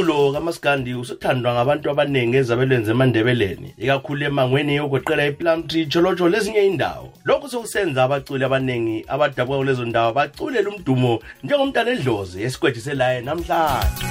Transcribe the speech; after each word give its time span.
umculo 0.00 0.32
kaMaskandi 0.32 0.94
usuthandwa 0.94 1.52
ngabantu 1.54 1.90
abaningi 1.90 2.36
ezabelweni 2.36 2.84
zemandebeleni 2.84 3.74
ikakhulu 3.78 4.24
emangweni 4.24 4.76
yokuqela 4.76 5.26
iPlum 5.26 5.62
Tree 5.68 5.86
Cholocho 5.86 6.28
lezinye 6.28 6.66
indawo 6.66 7.12
lokhu 7.24 7.48
sokusenza 7.48 8.04
abaculi 8.04 8.44
abaningi 8.44 9.04
abadabuka 9.08 9.58
kulezo 9.58 9.84
ndawo 9.84 10.12
baculela 10.12 10.70
umdumo 10.70 11.20
njengomntana 11.44 11.90
edlozi 11.90 12.42
esikwedi 12.42 12.80
selaye 12.80 13.20
namhlanje. 13.20 14.06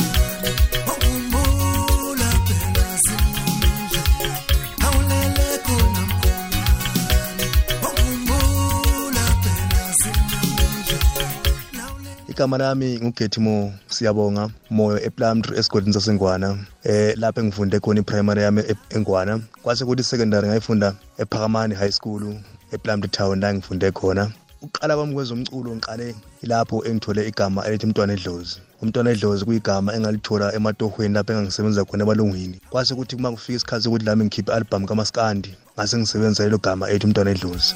Igama 12.39 12.57
lami 12.57 12.99
ngugethimo 13.03 13.73
siyabonga. 13.87 14.49
Moyo 14.69 14.97
eplumtree 15.03 15.59
esigodini 15.59 15.93
sasengwana 15.93 16.57
eh 16.83 17.13
lapho 17.17 17.41
engifunde 17.41 17.79
khona 17.79 17.99
iprimary 17.99 18.41
yami 18.41 18.61
e- 18.61 18.95
engwana. 18.95 19.41
Kwase 19.63 19.85
kuthi 19.85 20.03
secondary 20.03 20.47
ngayifunda 20.47 20.95
ephakamani 21.17 21.75
high 21.75 21.91
school 21.91 22.23
eplumtree 22.71 23.11
town 23.11 23.39
la 23.41 23.53
ngifunde 23.53 23.91
khona. 23.91 24.31
Uqala 24.61 24.95
kwami 24.95 25.13
kwezomculo 25.13 25.75
ngiqale 25.75 26.15
ilapho 26.41 26.85
engithole 26.85 27.27
igama 27.27 27.65
elithi 27.65 27.85
umntwana 27.85 28.13
edlozi 28.13 28.61
umntwana 28.81 29.11
edlozi 29.11 29.45
kuyigama 29.45 29.93
engalithola 29.93 30.53
ematohweni 30.55 31.13
lapho 31.13 31.33
engangisebenza 31.33 31.85
khona 31.85 32.03
ebalungwini 32.03 32.61
kwase 32.69 32.95
kuthi 32.95 33.15
kuma 33.15 33.31
kufika 33.31 33.55
isikhathi 33.55 33.83
sokuthi 33.83 34.05
lami 34.05 34.25
ngikhiphe 34.25 34.51
i-album 34.51 34.85
kamaskandi 34.85 35.55
ngase 35.75 35.97
ngisebenzisa 35.97 36.43
lelo 36.43 36.57
gama 36.57 36.89
elithi 36.89 37.05
umntwana 37.05 37.31
edlozi 37.31 37.75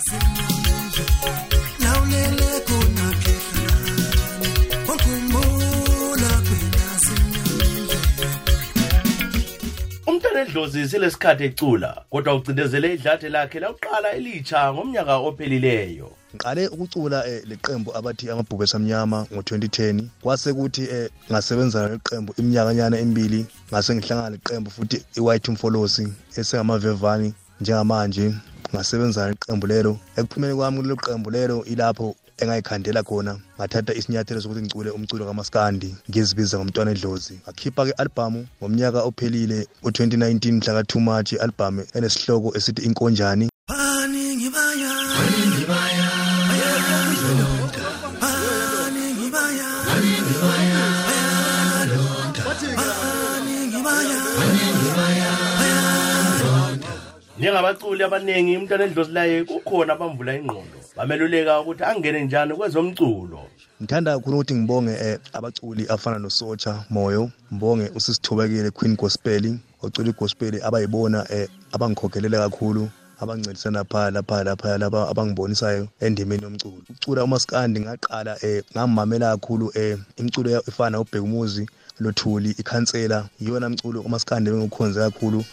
umntana 10.33 10.49
edlozi 10.49 10.89
silesikhathi 10.89 11.43
ecula 11.43 12.05
kodwa 12.09 12.35
ucindezele 12.35 12.93
idlathe 12.93 13.29
lakhe 13.29 13.59
lawuqala 13.59 14.11
elitsha 14.13 14.73
ngomnyaka 14.73 15.15
ophelileyo. 15.17 16.11
Ngiqale 16.35 16.67
ukucula 16.67 17.27
eh, 17.27 17.41
leqembu 17.45 17.95
abathi 17.97 18.29
amabhubhe 18.29 18.67
samnyama 18.67 19.27
ngo-2010 19.33 20.03
kwase 20.21 20.53
kuthi 20.53 20.83
eh, 20.83 21.09
ngasebenza 21.31 21.89
leqembu 21.89 22.33
iminyakanyana 22.37 22.97
emibili 22.97 23.45
ngase 23.69 23.95
ngihlangana 23.95 24.29
leqembu 24.29 24.71
futhi 24.71 25.05
i-white 25.17 25.51
mfolosi 25.51 26.13
esengamavevani 26.37 27.33
njengamanje. 27.61 28.33
Ngasebenza 28.73 29.29
leqembu 29.29 29.67
lelo. 29.67 29.99
Ekuphumeni 30.17 30.55
kwami 30.55 30.77
kulelo 30.77 30.95
qembu 30.95 31.29
lelo 31.29 31.65
ilapho 31.65 32.15
engayikhandela 32.37 33.03
khona 33.03 33.39
ngathatha 33.57 33.93
isinyathelo 33.93 34.41
sokuthi 34.41 34.61
ngicule 34.61 34.89
umculo 34.89 35.25
kamaskandi 35.25 35.95
ngizibiza 36.09 36.57
ngomntwana 36.57 36.91
edlozi 36.91 37.35
ngakhipha-ke 37.43 37.91
i-albhamu 37.91 38.41
ngomnyaka 38.59 38.99
ophelile 39.09 39.67
u-2019 39.83 40.51
mhla 40.51 40.73
ka-2 40.77 40.99
march 40.99 41.31
i-albhamu 41.33 41.81
enesihloko 41.93 42.57
esithi 42.57 42.81
inkonjani 42.87 43.49
baningi 43.69 44.49
baya 44.55 44.93
baningi 45.15 45.63
baya 45.71 46.07
bayalonda 46.49 47.83
baningi 48.21 49.27
baya 49.35 49.69
baningi 49.87 50.35
baya 50.43 50.81
bayalonda 51.07 52.41
baningi 52.79 53.79
baya 53.87 54.19
baningi 54.39 54.89
baya 54.97 55.31
bayalonda 55.59 56.91
njengabaculi 57.37 58.03
abaningi 58.03 58.57
umntwana 58.57 58.83
edlozi 58.83 59.11
laye 59.11 59.43
kukhona 59.43 59.93
abamvula 59.93 60.35
ingqondo 60.35 60.82
bameluleka 60.95 61.59
ukuthi 61.61 61.83
angene 61.83 62.23
njani 62.25 62.53
kwezomculo? 62.55 63.39
Ngithanda 63.81 64.13
kakhulu 64.15 64.35
ukuthi 64.37 64.55
ngibonge 64.55 64.91
eh, 64.91 65.19
abaculi 65.33 65.85
afana 65.87 66.19
nosocha 66.19 66.83
moyo 66.89 67.29
ngibonge 67.53 67.91
usisithobekile 67.95 68.71
queen 68.71 68.95
gospel 68.95 69.57
ocula 69.81 70.09
igospel 70.09 70.63
abayibona 70.63 71.25
eh, 71.31 71.47
abangikhokhelela 71.71 72.49
kakhulu 72.49 72.89
abangincedisana 73.19 73.83
phaa 73.83 74.11
lapha 74.11 74.43
lapha 74.43 74.77
laba 74.77 75.09
abangibonisayo 75.09 75.87
endimeni 75.99 76.43
yomculo. 76.43 76.73
Ukucula 76.89 77.23
umaskandi 77.23 77.79
ngaqala 77.79 78.37
eh, 78.45 78.63
ngamamela 78.73 79.31
kakhulu 79.37 79.71
eh, 79.75 79.97
imculo 80.17 80.49
ya- 80.51 80.61
efana 80.67 80.99
ubheka 80.99 81.21
umuzi 81.23 81.69
lothuli 81.99 82.49
ikhansela 82.49 83.25
iyona 83.41 83.69
mculo 83.69 84.01
umaskandi 84.01 84.51
bengikhonze 84.51 84.99
kakhulu. 84.99 85.43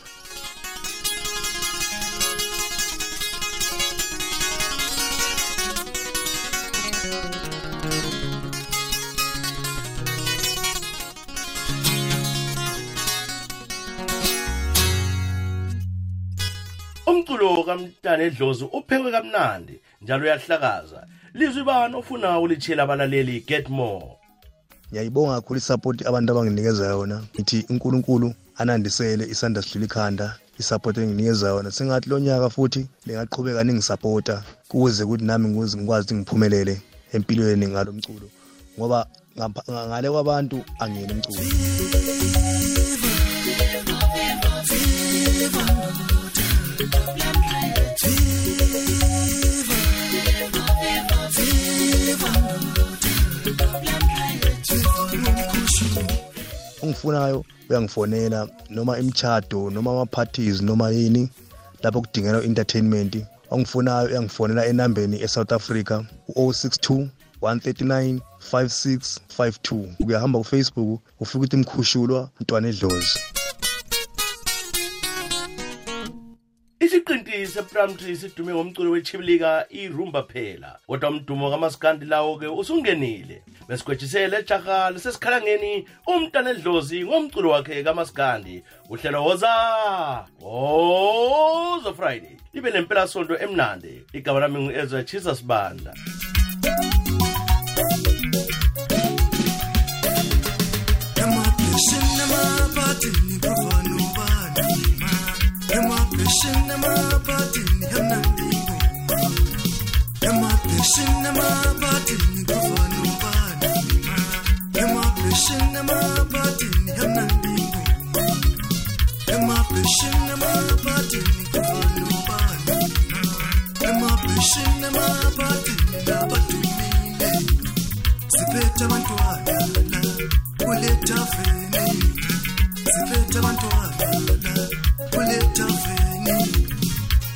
Umculo 17.11 17.65
kamntana 17.65 18.23
edlozi 18.23 18.65
uphekwe 18.65 19.11
kamnandi 19.11 19.81
njalo 20.03 20.25
uyahlakaza. 20.25 21.07
Lizwi 21.35 21.65
bani 21.65 21.95
ofuna 21.97 22.41
ulitshela 22.41 22.83
abalaleli? 22.83 23.45
Get 23.47 23.69
more. 23.69 24.07
Ngiyayibonga 24.91 25.35
kakhulu 25.35 25.59
isapoti 25.59 26.05
abantu 26.05 26.33
abanginikeza 26.33 26.87
yona. 26.87 27.23
Ngithi 27.35 27.67
unkulunkulu 27.71 28.35
anandisele 28.57 29.25
isandla 29.25 29.63
sidlula 29.63 29.87
ikhanda. 29.87 30.37
Isapoti 30.59 31.01
enginikeza 31.01 31.49
yona 31.49 31.71
sengathi 31.71 32.11
lo 32.11 32.19
nyaka 32.19 32.51
futhi 32.51 32.87
lingaqhubeka 33.07 33.65
ningisapota 33.65 34.43
kuze 34.69 35.05
ukuthi 35.05 35.25
nami 35.25 35.49
ngikwazi 35.49 35.77
ukuthi 35.77 36.15
ngiphumelele 36.15 36.83
empilweni 37.13 37.67
ngalo 37.69 37.93
mculo. 37.93 38.29
Ngoba 38.79 39.07
ngale 39.89 40.11
kwabantu 40.11 40.65
angiyena 40.79 41.13
umculo. 41.15 42.40
Ongifunayo 57.01 57.45
uyangifonela 57.71 58.49
noma 58.71 58.99
imchado 58.99 59.71
noma 59.71 59.91
ama-parties 59.91 60.61
noma 60.63 60.91
yini 60.91 61.29
lapho 61.83 62.01
kudingela 62.01 62.43
entertainment 62.43 63.17
ongifunayo 63.51 64.09
uyangifonela 64.09 64.67
enambeni 64.67 65.17
e-south 65.23 65.53
africa 65.53 66.05
u-062 66.37 67.09
139 67.43 68.21
5652 68.53 70.07
uyahamba 70.07 70.39
kufacebook 70.39 71.01
ufika 71.21 71.39
ukuthi 71.39 71.57
mkhushulwa 71.57 72.31
mntwana 72.41 72.69
edlozi. 72.69 73.40
Isiqinti 77.31 77.47
sepramtree 77.47 78.17
sidume 78.17 78.55
ngomculo 78.55 78.91
wechibilika 78.91 79.67
irumba 79.71 80.23
phela. 80.23 80.79
Kodwa 80.87 81.11
umdumo 81.11 81.51
kamaskandi 81.51 82.07
lawo-ke 82.07 82.47
usungenile. 82.47 83.43
Besigwejisele 83.69 84.39
ejaha 84.39 84.91
lisesikhalangeni 84.91 85.87
umntana 86.07 86.51
edlozi 86.51 87.05
ngomculo 87.05 87.51
wakhe 87.51 87.83
kamaskandi 87.85 88.63
uhlelo 88.89 89.25
woza 89.25 90.27
woza 90.41 91.93
friday. 91.95 92.37
Libe 92.53 92.71
nempelasonto 92.71 93.39
emnandi. 93.39 94.03
Igama 94.13 94.41
lami 94.41 94.59
ngu-ezra 94.59 95.03
jesus 95.03 95.45
banda. 95.45 95.95
Emabheshini 101.17 102.21
emaphathini 102.25 103.39
kufana 103.41 103.61
ubani 103.61 103.70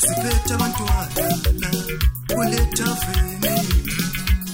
siphethe 0.07 0.55
abantwana 0.55 1.69
kule 2.35 2.61
thaveni 2.77 3.55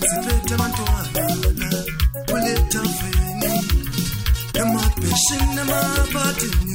siphethe 0.08 0.54
abantwana 0.54 1.22
kule 2.28 2.54
thaveni 2.72 3.52
emabheshini 4.60 5.60
emabadini 5.64 6.72